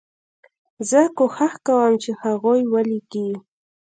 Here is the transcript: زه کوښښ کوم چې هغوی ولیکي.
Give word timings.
زه 0.89 1.01
کوښښ 1.17 1.53
کوم 1.67 1.93
چې 2.03 2.11
هغوی 2.21 2.61
ولیکي. 2.73 3.29